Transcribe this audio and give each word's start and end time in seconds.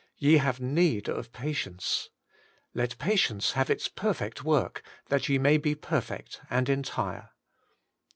* 0.13 0.17
Ye 0.27 0.37
have 0.37 0.57
^ 0.59 0.59
need 0.59 1.07
of 1.09 1.31
patience.' 1.31 2.09
* 2.43 2.73
Let 2.73 2.97
patience 2.97 3.51
have 3.51 3.69
its 3.69 3.87
perfect 3.87 4.43
work, 4.43 4.81
that 5.09 5.29
ye 5.29 5.37
may 5.37 5.57
be 5.57 5.75
perfect 5.75 6.41
and 6.49 6.67
entire.' 6.69 7.29